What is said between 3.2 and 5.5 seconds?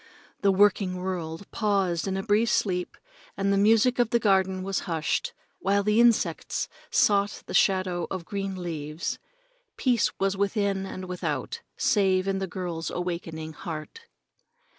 and the music of the garden was hushed,